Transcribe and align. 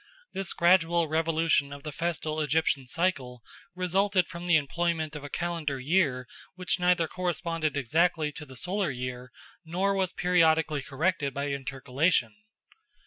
This 0.33 0.53
gradual 0.53 1.07
revolution 1.07 1.71
of 1.71 1.83
the 1.83 1.91
festal 1.91 2.41
Egyptian 2.41 2.87
cycle 2.87 3.43
resulted 3.75 4.27
from 4.27 4.47
the 4.47 4.55
employment 4.55 5.15
of 5.15 5.23
a 5.23 5.29
calendar 5.29 5.79
year 5.79 6.27
which 6.55 6.79
neither 6.79 7.07
corresponded 7.07 7.77
exactly 7.77 8.31
to 8.31 8.45
the 8.47 8.57
solar 8.57 8.89
year 8.89 9.31
nor 9.63 9.93
was 9.93 10.11
periodically 10.11 10.81
corrected 10.81 11.35
by 11.35 11.49
intercalation. 11.49 12.33